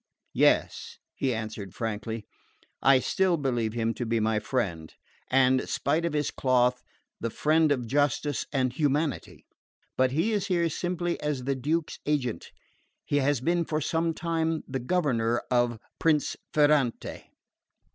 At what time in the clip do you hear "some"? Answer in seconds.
13.79-14.15